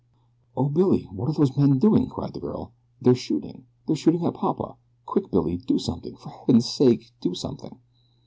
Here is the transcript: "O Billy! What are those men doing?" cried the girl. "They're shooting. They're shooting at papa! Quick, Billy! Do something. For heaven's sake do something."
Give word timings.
"O 0.57 0.67
Billy! 0.67 1.03
What 1.11 1.29
are 1.29 1.33
those 1.33 1.55
men 1.55 1.77
doing?" 1.77 2.09
cried 2.09 2.33
the 2.33 2.39
girl. 2.39 2.71
"They're 2.99 3.13
shooting. 3.13 3.65
They're 3.85 3.95
shooting 3.95 4.25
at 4.25 4.33
papa! 4.33 4.75
Quick, 5.05 5.29
Billy! 5.29 5.57
Do 5.57 5.77
something. 5.77 6.15
For 6.15 6.29
heaven's 6.29 6.65
sake 6.67 7.11
do 7.21 7.35
something." 7.35 7.77